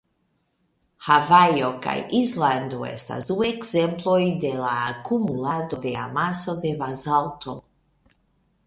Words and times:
Havajo 1.09 1.69
kaj 1.83 1.93
Islando 2.21 2.81
estas 2.93 3.29
du 3.33 3.37
ekzemploj 3.49 4.17
de 4.47 4.55
la 4.65 4.73
akumulado 4.89 5.81
de 5.87 5.95
amaso 6.07 6.59
de 6.67 6.75
bazalto. 6.85 7.59